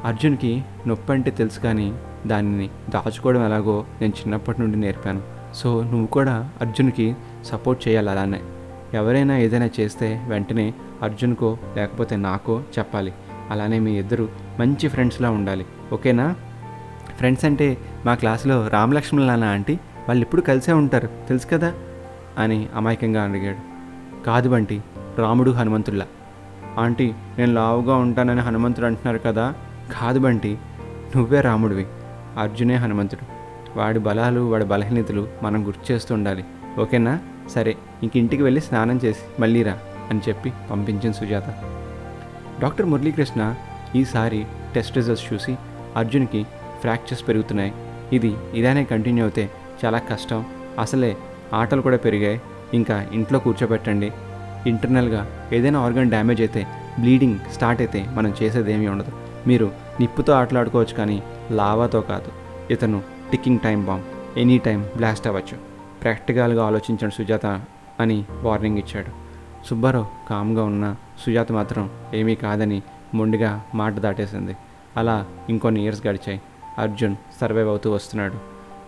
అర్జున్కి 0.05 0.65
నొప్పి 0.87 1.13
అంటే 1.13 1.31
తెలుసు 1.31 1.61
కానీ 1.61 1.99
దానిని 2.27 2.71
దాచుకోవడం 2.91 3.45
ఎలాగో 3.45 3.85
నేను 4.01 4.13
చిన్నప్పటి 4.13 4.61
నుండి 4.61 4.77
నేర్పాను. 4.77 5.36
సో 5.57 5.83
నువ్వు 5.83 6.07
కూడా 6.07 6.51
అర్జున్కి 6.61 7.17
సపోర్ట్ 7.45 7.89
చేయాలి 7.89 8.11
అలానే. 8.11 8.41
ఎవరైనా 8.95 9.37
ఏదైనా 9.37 9.69
చేస్తే 9.81 10.25
వెంటనే 10.29 10.75
అర్జున్కో 11.03 11.59
లేకపోతే 11.77 12.17
నాకో 12.17 12.63
చెప్పాలి. 12.79 13.13
అలానే 13.51 13.79
మీ 13.79 13.99
ఇద్దరు 13.99 14.29
మంచి 14.61 14.89
ఫ్రెండ్స్లా 14.89 15.31
ఉండాలి. 15.31 15.67
ఓకేనా? 15.93 16.35
ఫ్రెండ్స్ 17.17 17.45
అంటే 17.45 17.79
మా 18.07 18.15
క్లాసులో 18.15 18.69
రామలక్ష్మణ్ 18.69 19.27
నాన్న 19.27 19.45
ఆంటీ 19.45 19.75
వాళ్ళు 20.09 20.23
ఇప్పుడు 20.23 20.41
కలిసే 20.41 20.73
ఉంటారు. 20.73 21.07
తెలుసు 21.07 21.47
కదా? 21.47 21.73
అని 22.39 22.69
అమాయకంగా 22.75 23.23
అడిగాడు. 23.23 23.57
కాదు 24.25 24.49
బంటి 24.49 24.83
రాముడు 25.19 25.51
హనుమంతుల్లా 25.51 26.07
ఆంటీ 26.79 27.15
నేను 27.39 27.55
లావుగా 27.55 27.97
ఉంటానని 27.97 28.41
హనుమంతుడు 28.41 28.87
అంటున్నారు 28.87 29.19
కదా? 29.19 29.55
కాదు 30.01 30.19
బంటి 30.19 30.59
నువ్వే 31.17 31.41
రాముడివి. 31.41 31.87
అర్జునే 32.39 32.75
హనుమంతుడు. 32.75 33.36
వాడి 33.77 33.99
బలాలు 33.99 34.41
వాడి 34.41 34.65
బలహీనతలు 34.65 35.29
మనం 35.43 35.67
గుర్తు 35.67 35.93
చేస్తూ 35.93 36.15
ఉండాలి. 36.15 36.45
ఓకేనా? 36.79 37.19
సరే 37.51 37.77
ఇంక 38.03 38.17
ఇంటికి 38.17 38.43
వెళ్ళి 38.43 38.61
స్నానం 38.61 39.01
చేసి 39.05 39.41
మళ్ళీ 39.41 39.63
రా 39.63 39.79
అని 40.11 40.21
చెప్పి 40.29 40.53
పంపించింది 40.71 41.17
సుజాత. 41.17 41.55
డాక్టర్ 42.61 42.87
మురళీకృష్ణ 42.87 43.55
ఈసారి 43.97 44.47
టెస్ట్ 44.75 44.97
రిజల్ట్స్ 44.97 45.33
చూసి 45.33 45.57
అర్జున్కి 45.97 46.47
ఫ్రాక్చర్స్ 46.81 47.29
పెరుగుతున్నాయి. 47.29 47.73
ఇది 48.13 48.35
ఇదానే 48.55 48.85
కంటిన్యూ 48.85 49.25
అవుతే 49.25 49.51
చాలా 49.85 49.99
కష్టం. 49.99 50.45
అసలే 50.79 51.17
ఆటలు 51.55 51.83
కూడా 51.83 51.97
పెరిగాయి. 51.97 52.41
ఇంకా 52.75 53.07
ఇంట్లో 53.13 53.39
కూర్చోబెట్టండి. 53.39 54.13
ఇంటర్నల్గా 54.67 55.27
ఏదైనా 55.53 55.81
ఆర్గన్ 55.81 56.11
డ్యామేజ్ 56.11 56.41
అయితే 56.41 56.67
బ్లీడింగ్ 57.01 57.39
స్టార్ట్ 57.53 57.83
అయితే 57.83 58.07
మనం 58.09 58.35
చేసేది 58.43 58.73
ఏమీ 58.73 58.87
ఉండదు. 58.87 59.13
మీరు 59.47 59.71
నిప్పుతో 60.01 60.33
ఆటలాడుకోవచ్చు 60.33 60.95
కానీ 60.95 61.23
లావాతో 61.51 62.01
కాదు. 62.01 62.33
ఇతను 62.73 63.16
ticking 63.31 63.59
time 63.59 63.85
bomb. 63.85 64.39
Any 64.39 64.59
time 64.59 64.87
blast 64.97 65.27
అవ్వచ్చు. 65.27 65.59
ప్రాక్టికల్గా 66.03 66.67
ఆలోచించండి 66.67 67.15
సుజాత 67.15 67.47
అని 68.01 68.25
వార్నింగ్ 68.43 68.79
ఇచ్చాడు. 68.79 69.07
సుబ్బారావు 69.67 70.07
కామ్గా 70.31 70.65
ఉన్న 70.65 70.97
సుజాత 71.27 71.53
మాత్రం 71.53 71.91
ఏమీ 72.15 72.35
కాదని 72.35 72.83
మొండిగా 73.15 73.65
మాట 73.75 73.93
దాటేసింది. 73.93 74.57
అలా 74.97 75.27
ఇంకొన్ని 75.49 75.83
ఇయర్స్ 75.83 76.07
గడిచాయి. 76.07 76.43
అర్జున్ 76.79 77.17
సర్వైవ్ 77.41 77.69
అవుతూ 77.69 77.93
వస్తున్నాడు. 77.93 78.35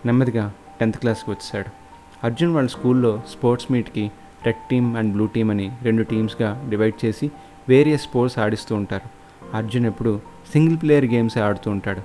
నెమ్మదిగా 0.05 0.53
టెన్త్ 0.79 0.97
క్లాస్కి 0.97 1.31
వచ్చాడు 1.31 1.79
అర్జున్ 2.23 2.55
వాళ్ళ 2.55 2.69
స్కూల్లో 2.69 3.21
sports 3.29 3.71
మీట్కి 3.71 4.11
red 4.45 4.69
team 4.71 4.97
and 4.97 5.13
blue 5.13 5.25
team 5.25 5.51
అని 5.51 5.71
రెండు 5.81 6.03
టీమ్స్గా 6.03 6.65
డివైడ్ 6.69 7.05
చేసి 7.05 7.31
వేరియస్ 7.69 8.01
స్పోర్ట్స్ 8.01 8.39
ఆడిస్తూ 8.39 8.75
ఉంటారు. 8.75 9.09
అర్జున్ 9.55 9.85
ఎప్పుడు 9.85 10.21
సింగిల్ 10.51 10.77
ప్లేయర్ 10.81 11.05
గేమ్స్ 11.05 11.37
ఆడుతూ 11.37 11.71
ఉంటాడు. 11.71 12.01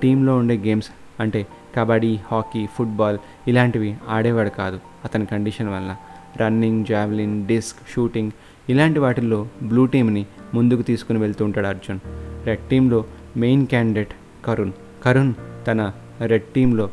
టీంలో 0.00 0.36
ఉండే 0.36 0.56
గేమ్స్ 0.56 0.90
అంటే 1.20 1.46
కబడ్డీ 1.74 2.18
హాకీ 2.30 2.66
ఫుట్బాల్ 2.66 3.18
ఇలాంటివి 3.48 3.96
ఆడేవాడు 4.08 4.48
కాదు 4.48 4.80
అతని 5.04 5.26
కండిషన్ 5.26 5.68
వల్ల 5.68 5.96
రన్నింగ్ 6.40 6.84
జావ్లిన్ 6.84 7.46
డిస్క్ 7.46 7.78
షూటింగ్ 7.94 8.30
ఇలాంటి 8.68 8.98
వాటిల్లో 8.98 9.48
బ్లూ 9.62 9.86
టీమ్ని 9.86 10.26
ముందుకు 10.54 10.82
తీసుకుని 10.82 11.18
వెళ్తూ 11.18 11.44
ఉంటాడు 11.44 11.66
అర్జున్. 11.66 11.98
రెడ్ 12.46 12.60
టీంలో 12.60 13.04
మెయిన్ 13.36 13.66
క్యాండిడేట్ 13.66 14.14
కరుణ్. 14.44 14.72
కరుణ్ 15.04 15.34
తన 15.66 15.92
రెడ్ 16.20 16.42
టీంలో 16.42 16.90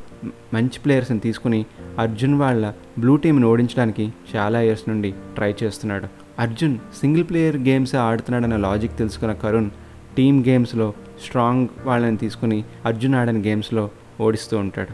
మంచి 0.54 0.80
ప్లేయర్స్ని 0.86 1.20
తీసుకుని 1.20 1.66
అర్జున్ 2.00 2.36
వాళ్ళ 2.40 2.74
బ్లూ 3.00 3.16
టీంని 3.16 3.46
ఓడించడానికి 3.46 4.14
చాలా 4.36 4.62
ఇయర్స్ 4.62 4.90
నుండి 4.90 5.14
ట్రై 5.36 5.54
చేస్తున్నాడు. 5.64 6.08
అర్జున్ 6.40 6.78
సింగిల్ 7.02 7.24
ప్లేయర్ 7.30 7.58
గేమ్స్ 7.58 7.96
ఆడుతున్నాడన్న 7.96 8.56
లాజిక్ 8.56 8.98
తెలుసుకున్న 8.98 9.34
కరుణ్ 9.34 9.70
టీమ్ 10.18 10.46
గేమ్స్లో 10.46 10.94
స్ట్రాంగ్ 11.26 11.68
వాళ్ళని 11.84 12.18
తీసుకుని 12.18 12.64
అర్జున్ 12.86 13.16
ఆడని 13.16 13.40
గేమ్స్లో 13.40 13.90
ఓడిస్తూ 14.22 14.58
ఉంటాడు. 14.58 14.94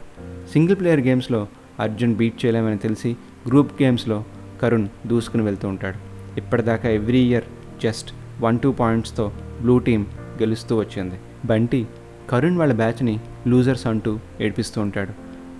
సింగిల్ 0.52 0.80
ప్లేయర్ 0.80 1.00
గేమ్స్లో 1.00 1.48
అర్జున్ 1.80 2.16
బీట్ 2.16 2.46
చేయలేమని 2.46 2.78
తెలిసి 2.78 3.16
గ్రూప్ 3.48 3.82
గేమ్స్లో 3.82 4.24
కరుణ్ 4.62 4.88
దూసుకుని 5.08 5.44
వెళ్తూ 5.44 5.68
ఉంటాడు. 5.68 6.00
ఇప్పటిదాకా 6.40 6.90
every 6.90 7.20
year 7.20 7.44
just 7.84 8.14
one 8.42 8.60
two 8.60 8.72
పాయింట్స్తో 8.72 9.32
blue 9.62 9.80
team 9.80 10.06
గెలుస్తూ 10.42 10.78
వచ్చింది. 10.78 11.16
బంటి 11.46 11.88
కరుణ్ 12.30 12.58
వాళ్ళ 12.58 12.74
బ్యాచ్ని 12.74 13.20
లూజర్స్ 13.48 13.88
అంటూ 13.88 14.20
ఏడిపిస్తూ 14.42 14.82
ఉంటాడు. 14.82 15.12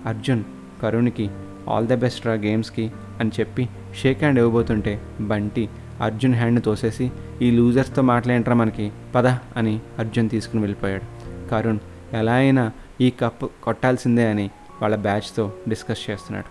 అర్జున్ 0.08 0.44
కరుణ్కి 0.82 1.30
ఆల్ 1.68 1.86
ద 1.86 1.94
బెస్ట్ 1.94 2.26
రా 2.26 2.32
గేమ్స్కి 2.32 2.90
అని 3.20 3.30
చెప్పి 3.40 3.68
షేక్ 4.00 4.18
హ్యాండ్ 4.18 4.38
ఇవ్వబోతుంటే 4.38 5.02
బంటి 5.20 5.68
అర్జున్ 6.00 6.34
హ్యాండ్ని 6.34 6.60
తోసేసి 6.60 7.10
ఈ 7.42 7.50
లూజర్స్తో 7.50 8.02
మాట్లాడరా 8.02 8.54
మనకి 8.54 8.92
పద 9.14 9.26
అని 9.26 9.80
అర్జున్ 9.98 10.30
తీసుకుని 10.30 10.62
వెళ్ళిపోయాడు. 10.62 11.06
కరుణ్ 11.50 11.78
ఎలా 12.12 12.32
అయినా 12.32 12.72
ఈ 13.00 13.10
కప్ 13.10 13.44
కొట్టాల్సిందే 13.62 14.26
అని 14.28 14.50
వాళ్ళ 14.82 14.96
బ్యాచ్తో 14.96 15.52
డిస్కస్ 15.68 16.10
చేస్తున్నాడు. 16.10 16.46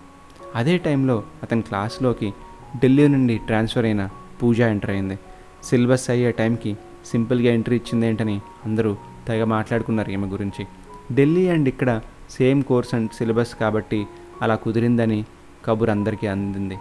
అదే 0.55 0.77
టైంలో 0.77 1.23
అతని 1.43 1.61
క్లాస్లోకి 1.61 2.33
ఢిల్లీ 2.81 3.07
నుండి 3.07 3.37
ట్రాన్స్ఫర్ 3.37 3.85
అయిన 3.85 4.09
పూజ 4.43 4.61
ఎంటర్ 4.61 4.89
అయింది. 4.89 5.19
సిలబస్ 5.63 6.09
అయ్యే 6.09 6.31
టైంకి 6.31 6.77
సింపుల్గా 7.05 7.53
ఎంట్రీ 7.53 7.75
ఇచ్చిందేంటని 7.75 8.41
అందరూ 8.65 8.97
తెగ 9.27 9.43
మాట్లాడుకున్నారు 9.43 10.09
ఈమె 10.09 10.27
గురించి. 10.27 10.65
ఢిల్లీ 11.13 11.49
అండ్ 11.49 11.69
ఇక్కడ 11.69 12.01
సేమ్ 12.29 12.63
కోర్స్ 12.63 12.93
అండ్ 12.93 13.11
సిలబస్ 13.11 13.55
కాబట్టి 13.55 14.07
అలా 14.41 14.55
కుదిరిందని 14.55 15.25
కబుర్ 15.65 15.89
అందరికీ 15.89 16.27
అందింది. 16.27 16.77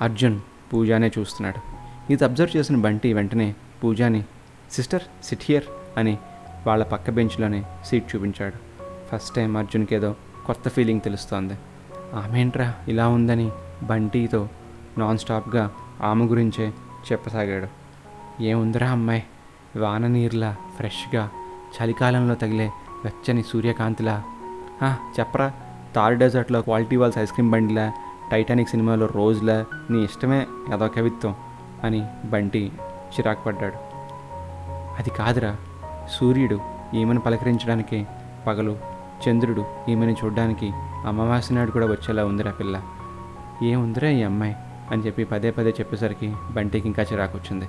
అర్జున్ 0.00 0.40
పూజానే 0.72 1.10
చూస్తున్నాడు. 1.18 1.60
ఇది 2.12 2.24
అబ్జర్వ్ 2.24 2.56
చేసిన 2.56 2.76
బంటి 2.76 3.12
వెంటనే 3.12 3.54
పూజాని 3.84 4.24
సిస్టర్ 4.70 5.02
సిట్ 5.24 5.40
హియర్ 5.44 5.64
అని 5.96 6.18
వాళ్ళ 6.66 6.84
పక్క 6.84 7.10
బెంచ్లోనే 7.10 7.64
సీట్ 7.84 8.16
చూపించాడు. 8.16 8.67
ఫస్ట్ 9.12 9.34
టైం 9.34 9.56
అర్జున్కి 9.56 9.94
ఏదో 9.94 10.14
కొత్త 10.46 10.68
ఫీలింగ్ 10.68 11.00
తెలుస్తోంది. 11.00 11.54
ఆమెంట్రా 12.14 12.74
ఇలా 12.88 13.08
ఉందని 13.08 13.50
బంటితో 13.82 14.48
నాన్ 14.98 15.18
స్టాప్గా 15.18 15.70
ఆమె 16.02 16.24
గురించే 16.24 16.68
చెప్పసాగాడు. 17.12 17.66
ఏముందిరా 18.42 18.90
అమ్మాయి 18.90 19.24
వాన 19.76 20.06
నీరులా 20.06 20.56
ఫ్రెష్గా 20.76 21.30
చలికాలంలో 21.76 22.34
తగిలే 22.34 22.66
వెచ్చని 23.04 23.42
సూర్యకాంతిలా. 23.42 24.22
"ఆ, 24.82 24.96
చెప్పరా 25.20 25.52
తార్ 25.96 26.14
డెజర్ట్లో 26.14 26.62
క్వాలిటీ 26.62 26.96
వాల్స్ 26.96 27.18
ఐస్ 27.18 27.32
క్రీమ్ 27.32 27.50
బండిలా 27.50 27.92
టైటానిక్ 28.32 28.68
సినిమాలో 28.68 29.06
రోజులా 29.06 29.64
నీ 29.90 30.04
ఇష్టమే 30.04 30.46
ఏదో 30.74 30.88
కవిత్వం 30.88 31.36
అని 31.84 32.06
బంటి 32.24 32.72
చిరాకు 33.14 33.44
పడ్డాడు. 33.44 33.74
అది 34.98 35.10
కాదురా 35.10 35.56
సూర్యుడు 36.10 36.60
ఈమెను 36.94 37.20
పలకరించడానికి 37.20 38.06
పగలు 38.46 38.97
చంద్రుడు 39.28 39.64
ఈమెను 39.88 40.16
చూడడానికి 40.24 40.72
అమావాస్య 41.06 41.54
నాడు 41.54 41.70
కూడా 41.70 41.86
వచ్చేలా 41.86 42.24
ఉందిరా 42.24 42.50
పిల్ల. 42.50 42.82
ఏముందిరా 43.62 44.08
ఈ 44.08 44.22
అమ్మాయి? 44.22 44.56
అని 44.90 45.02
చెప్పి 45.02 45.24
పదే 45.24 45.50
పదే 45.50 45.70
చెప్పేసరికి 45.70 46.34
బంటికి 46.52 46.86
ఇంకా 46.86 47.02
చిరాకొచ్చింది. 47.02 47.68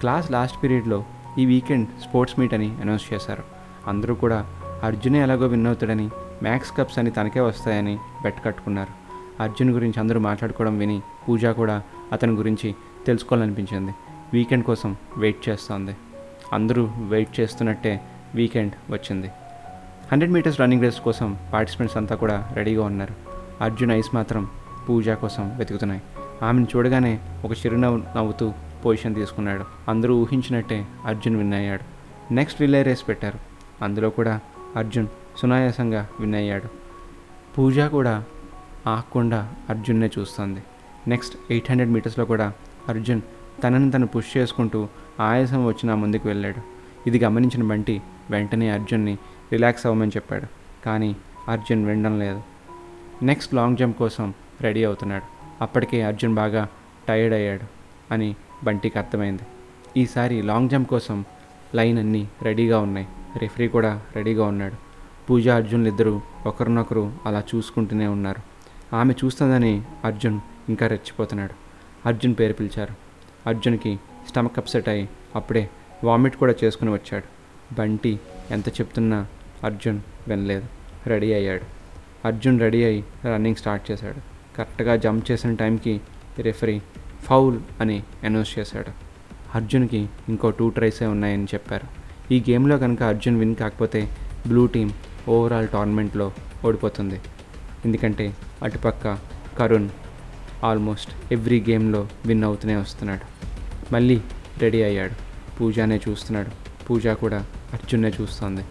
క్లాస్ 0.00 0.30
లాస్ట్ 0.30 0.62
పీరియడ్లో 0.62 1.04
ఈ 1.38 1.46
వీకెండ్ 1.46 1.88
స్పోర్ట్స్ 2.00 2.40
మీట్ 2.40 2.54
అని 2.54 2.76
అనౌన్స్ 2.80 3.14
చేశారు. 3.14 3.42
అందరూ 3.86 4.14
కూడా 4.14 4.46
అర్జునే 4.82 5.22
ఎలాగో 5.22 5.46
విన్ 5.46 5.66
అవుతాడని 5.66 6.10
మ్యాక్స్ 6.42 6.76
కప్స్ 6.76 6.98
అని 6.98 7.10
తనకే 7.10 7.40
వస్తాయని 7.40 7.98
బెట్ 8.22 8.44
కట్టుకున్నారు. 8.44 9.06
అర్జున్ 9.42 9.70
గురించి 9.70 10.00
అందరూ 10.00 10.20
మాట్లాడుకోవడం 10.20 10.78
విని 10.78 11.02
పూజ 11.28 11.46
కూడా 11.46 11.82
అతని 12.12 12.32
గురించి 12.32 12.74
తెలుసుకోవాలనిపించింది. 13.06 13.94
వీకెండ్ 14.32 14.64
కోసం 14.64 14.96
వెయిట్ 15.16 15.48
చేస్తోంది. 15.48 15.96
అందరూ 16.52 16.90
వెయిట్ 16.98 17.40
చేస్తున్నట్టే 17.40 18.00
వీకెండ్ 18.34 18.72
వచ్చింది. 18.90 19.30
హండ్రెడ్ 20.12 20.32
మీటర్స్ 20.32 20.60
రన్నింగ్ 20.60 20.82
రేస్ 20.82 21.00
కోసం 21.00 21.36
పార్టిసిపెంట్స్ 21.52 21.96
అంతా 21.96 22.14
కూడా 22.14 22.50
రెడీగా 22.54 22.84
ఉన్నారు. 22.84 23.14
అర్జున్ 23.64 23.92
ఐస్ 23.92 24.14
మాత్రం 24.14 24.48
పూజ 24.88 25.10
కోసం 25.10 25.56
వెతుకుతున్నాయి. 25.58 26.02
ఆమెను 26.42 26.66
చూడగానే 26.76 27.18
ఒక 27.44 27.52
చిరునవ్వు 27.52 28.02
నవ్వుతూ 28.16 28.52
పొజిషన్ 28.84 29.14
తీసుకున్నాడు. 29.14 29.64
అందరూ 29.88 30.20
ఊహించినట్టే 30.20 30.86
అర్జున్ 31.06 31.36
విన్ 31.36 31.54
అయ్యాడు. 31.54 31.84
నెక్స్ట్ 32.34 32.60
రిలే 32.60 32.82
రేస్ 32.82 33.08
పెట్టారు. 33.08 33.38
అందులో 33.84 34.10
కూడా 34.10 34.40
అర్జున్ 34.76 35.06
సునాయాసంగా 35.36 36.08
విన్ 36.20 36.34
అయ్యాడు. 36.34 36.68
పూజ 37.58 37.80
కూడా 37.80 38.24
ఆకుండా 38.86 39.52
అర్జున్నే 39.70 40.10
చూస్తుంది. 40.18 40.62
నెక్స్ట్ 41.08 41.36
ఎయిట్ 41.50 41.70
హండ్రెడ్ 41.70 41.90
మీటర్స్లో 41.90 42.24
కూడా 42.24 42.52
అర్జున్ 42.88 43.20
తనని 43.64 43.90
తను 43.90 44.06
పుష్ 44.06 44.36
చేసుకుంటూ 44.36 44.88
ఆయాసం 45.20 45.66
వచ్చిన 45.66 45.94
ముందుకు 45.94 46.28
వెళ్ళాడు. 46.28 46.60
ఇది 47.08 47.18
గమనించిన 47.18 47.68
బంటి 47.68 48.02
వెంటనే 48.30 48.70
అర్జున్ని 48.70 49.18
రిలాక్స్ 49.52 49.86
అవ్వమని 49.86 50.10
చెప్పాడు. 50.10 50.46
కానీ 50.84 51.16
అర్జున్ 51.48 51.86
వినడం 51.86 52.18
లేదు. 52.18 52.42
నెక్స్ట్ 53.22 53.54
లాంగ్ 53.54 53.76
జంప్ 53.76 53.98
కోసం 53.98 54.34
రెడీ 54.60 54.84
అవుతున్నాడు. 54.84 55.24
అప్పటికే 55.62 56.02
అర్జున్ 56.02 56.34
బాగా 56.34 56.68
టైర్డ్ 57.08 57.34
అయ్యాడు 57.34 57.62
అని 58.14 58.36
బంటికి 58.64 58.98
అర్థమైంది. 58.98 59.42
ఈసారి 59.96 60.42
లాంగ్ 60.42 60.70
జంప్ 60.70 60.88
కోసం 60.88 61.24
లైన్ 61.74 61.98
అన్నీ 61.98 62.28
రెడీగా 62.42 62.78
ఉన్నాయి. 62.78 63.06
రెఫరీ 63.36 63.68
కూడా 63.68 64.02
రెడీగా 64.16 64.44
ఉన్నాడు. 64.46 64.74
పూజ 65.26 65.48
అర్జున్లు 65.48 65.88
ఇద్దరు 65.88 66.20
ఒకరినొకరు 66.46 67.12
అలా 67.26 67.42
చూసుకుంటూనే 67.54 68.06
ఉన్నారు. 68.06 68.56
ఆమె 68.96 69.14
చూస్తుందని 69.24 69.82
అర్జున్ 70.04 70.40
ఇంకా 70.68 70.86
రెచ్చిపోతున్నాడు. 70.86 71.54
అర్జున్ 72.08 72.34
పేరు 72.40 72.52
పిలిచారు. 72.52 72.94
అర్జున్కి 73.46 73.98
స్టమక్ 74.28 74.58
అప్సెట్ 74.58 74.88
అయి 74.88 75.08
అప్పుడే 75.36 75.70
వామిట్ 76.04 76.36
కూడా 76.36 76.54
చేసుకుని 76.64 76.92
వచ్చాడు. 76.92 77.24
బంటి 77.74 78.20
ఎంత 78.50 78.68
చెప్తున్నా 78.68 79.26
అర్జున్ 79.66 80.00
వినలేదు. 80.28 80.66
రెడీ 81.06 81.32
అయ్యాడు. 81.32 81.62
అర్జున్ 82.26 82.60
రెడీ 82.60 82.84
అయ్యి 82.84 83.04
రన్నింగ్ 83.26 83.56
స్టార్ట్ 83.56 83.90
చేశాడు. 83.90 84.20
కరెక్ట్గా 84.56 84.96
జంప్ 84.96 85.30
చేసిన 85.30 85.54
టైంకి 85.54 86.00
రెఫరీ 86.38 86.80
ఫౌల్ 87.22 87.60
అని 87.80 88.02
అనౌన్స్ 88.24 88.58
చేశాడు. 88.58 88.92
అర్జున్కి 89.54 90.08
ఇంకో 90.28 90.50
టూ 90.50 90.68
ట్రైసే 90.68 91.06
ఉన్నాయని 91.06 91.44
చెప్పారు. 91.44 91.86
ఈ 92.32 92.44
గేమ్లో 92.50 92.78
కనుక 92.78 93.02
అర్జున్ 93.02 93.38
విన్ 93.38 93.54
కాకపోతే 93.54 94.16
బ్లూ 94.46 94.66
టీం 94.66 94.90
ఓవరాల్ 95.28 95.68
టోర్నమెంట్లో 95.68 96.32
ఓడిపోతుంది. 96.64 97.20
ఎందుకంటే 97.84 98.36
అటుపక్క 98.62 99.18
కరుణ్ 99.58 99.88
ఆల్మోస్ట్ 100.64 101.32
ఎవ్రీ 101.32 101.64
గేమ్లో 101.70 102.08
విన్ 102.26 102.44
అవుతూనే 102.44 102.76
వస్తున్నాడు. 102.76 103.26
మళ్ళీ 103.92 104.20
రెడీ 104.58 104.82
అయ్యాడు. 104.82 105.12
పూజానే 105.60 106.00
చూస్తున్నాడు. 106.08 106.50
పూజ 106.84 107.06
కూడా 107.06 107.46
అర్జున్నే 107.72 108.12
చూస్తోంది. 108.20 108.62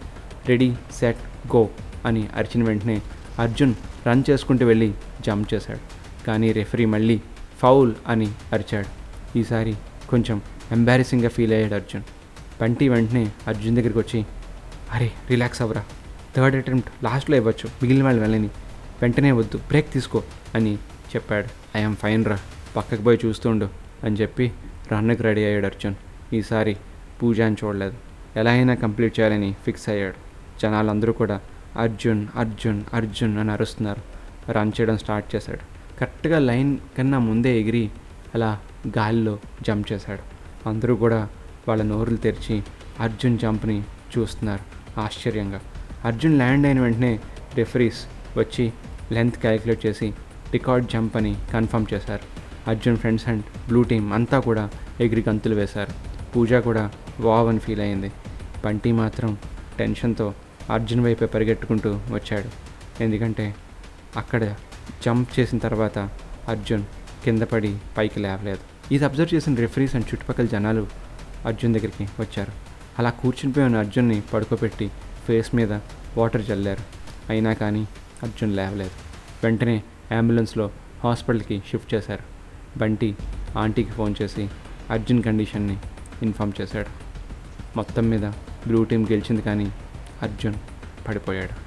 రెడీ 0.48 0.74
సెట్ 0.94 1.18
గో 1.56 1.68
అని 2.06 2.28
అరిచిన 2.36 2.64
వెంటనే 2.64 3.02
అర్జున్ 3.38 3.74
రన్ 4.06 4.22
చేసుకుంటూ 4.30 4.66
వెళ్ళి 4.66 4.92
జంప్ 5.20 5.54
చేశాడు. 5.54 5.80
కానీ 6.26 6.52
రెఫరీ 6.52 6.84
మళ్ళీ 6.84 7.20
ఫౌల్ 7.58 7.94
అని 8.06 8.32
అరిచాడు. 8.52 8.88
ఈసారి 9.38 9.74
కొంచెం 10.08 10.42
ఎంబారెసింగ్గా 10.72 11.28
ఫీల్ 11.28 11.52
అయ్యాడు 11.52 11.74
అర్జున్. 11.74 12.02
బంటి 12.60 12.88
వెంటనే 12.88 13.32
అర్జున్ 13.46 13.76
దగ్గరికి 13.76 13.98
వచ్చి 13.98 14.26
అరే 14.92 15.12
రిలాక్స్ 15.30 15.62
అవ్వరా. 15.62 15.84
థర్డ్ 16.36 16.56
అటెంప్ట్ 16.56 17.04
లాస్ట్లో 17.04 17.36
ఇవ్వచ్చు 17.36 17.70
మిగిలిన 17.82 18.04
వాళ్ళు 18.04 18.20
వెళ్ళని. 18.20 18.50
వెంటనే 19.02 19.32
వద్దు 19.32 19.58
బ్రేక్ 19.58 19.92
తీసుకో 19.92 20.22
అని 20.54 20.74
చెప్పాడు. 21.14 21.78
ఐఎమ్ 21.78 21.96
ఫైన్ 21.96 22.24
రా 22.24 22.38
పక్కకు 22.76 23.02
పోయి 23.02 23.18
చూస్తుండు 23.24 23.68
అని 24.04 24.16
చెప్పి 24.16 24.52
రన్నుకి 24.92 25.22
రెడీ 25.22 25.44
అయ్యాడు 25.44 25.66
అర్జున్. 25.66 25.94
ఈసారి 26.34 26.76
పూజ 27.22 27.40
అని 27.40 27.56
చూడలేదు. 27.64 27.94
ఎలా 28.36 28.50
అయినా 28.50 28.74
కంప్లీట్ 28.74 29.20
చేయాలని 29.20 29.54
ఫిక్స్ 29.64 29.88
అయ్యాడు. 29.88 30.25
జనాలందరూ 30.62 31.12
కూడా 31.12 31.40
అర్జున్ 31.78 32.26
అర్జున్ 32.36 32.82
అర్జున్ 32.92 33.38
అని 33.38 33.52
అరుస్తున్నారు. 33.52 34.16
రన్ 34.52 34.72
చేయడం 34.80 34.98
స్టార్ట్ 34.98 35.36
చేశాడు. 35.36 35.58
కరెక్ట్గా 35.98 36.38
లైన్ 36.38 36.78
కన్నా 36.98 37.18
ముందే 37.18 37.60
ఎగిరి 37.60 37.90
అలా 38.34 38.58
గాలిలో 38.98 39.38
జంప్ 39.66 39.92
చేశాడు. 39.92 40.20
అందరూ 40.68 40.96
కూడా 40.96 41.28
వాళ్ళ 41.68 41.82
నోరులు 41.82 42.16
తెరిచి 42.16 42.62
అర్జున్ 43.00 43.38
జంప్ని 43.38 43.82
చూస్తున్నారు 44.18 45.00
ఆశ్చర్యంగా. 45.00 45.60
అర్జున్ 46.04 46.36
ల్యాండ్ 46.36 46.66
అయిన 46.66 46.80
వెంటనే 46.80 47.20
రెఫరీస్ 47.54 48.06
వచ్చి 48.38 48.72
లెంత్ 49.12 49.38
క్యాలిక్యులేట్ 49.38 49.86
చేసి 49.86 50.14
రికార్డ్ 50.52 50.88
జంప్ 50.88 51.16
అని 51.16 51.36
కన్ఫర్మ్ 51.52 51.86
చేశారు. 51.94 52.46
Arjun 52.70 52.96
friends 52.96 53.28
and 53.28 53.42
blue 53.42 53.82
team 53.82 54.12
అంతా 54.12 54.40
కూడా 54.40 54.70
ఎగిరి 55.00 55.24
గంతులు 55.28 55.54
వేశారు. 55.54 55.92
పూజ 56.32 56.54
కూడా 56.54 56.90
వావ్ 57.20 57.48
అని 57.48 57.58
ఫీల్ 57.58 57.80
అయింది. 57.80 58.12
బంటి 58.64 58.92
మాత్రం 58.92 59.36
టెన్షన్తో 59.78 60.34
అర్జున్ 60.70 61.04
వైపే 61.04 61.26
పరిగెట్టుకుంటూ 61.26 61.90
వచ్చాడు. 61.90 62.50
ఎందుకంటే 63.02 63.54
అక్కడ 64.16 64.54
జంప్ 65.04 65.40
చేసిన 65.40 65.58
తర్వాత 65.58 65.98
అర్జున్ 66.48 66.84
కింద 67.24 67.42
పడి 67.42 67.78
పైకి 67.98 68.20
లేవలేదు. 68.20 68.58
ఇది 68.94 69.04
అబ్జర్వ్ 69.04 69.34
చేసిన 69.34 69.54
రెఫరీస్ 69.54 69.94
అండ్ 69.94 70.06
చుట్టుపక్కల 70.06 70.44
జనాలు 70.44 70.86
అర్జున్ 71.46 71.74
దగ్గరికి 71.74 72.04
వచ్చారు. 72.04 72.52
అలా 72.98 73.10
కూర్చునిపోయి 73.10 73.66
ఉన్న 73.66 73.76
అర్జున్ని 73.76 74.20
పడుకోబెట్టి 74.20 74.90
ఫేస్ 75.26 75.54
మీద 75.54 75.72
వాటర్ 76.16 76.50
చల్లారు. 76.50 76.84
అయినా 77.28 77.52
కానీ 77.52 77.88
అర్జున్ 78.22 78.56
లేవలేదు. 78.56 78.90
వెంటనే 79.44 79.82
అంబులెన్స్లో 80.16 80.70
హాస్పిటల్కి 81.04 81.62
షిఫ్ట్ 81.70 81.94
చేశారు. 81.94 82.24
బంటి 82.78 83.16
ఆంటీకి 83.58 83.90
ఫోన్ 83.90 84.14
చేసి 84.22 84.48
అర్జున్ 84.90 85.22
కండిషన్ని 85.22 85.76
ఇన్ఫామ్ 86.22 86.52
చేశాడు. 86.60 86.86
మొత్తం 87.76 88.08
మీద 88.10 88.24
బ్లూ 88.66 88.84
టీం 88.84 89.04
గెలిచింది 89.04 89.42
కానీ 89.42 89.72
అర్జున్ 90.22 90.58
పడిపోయాడు. 91.08 91.65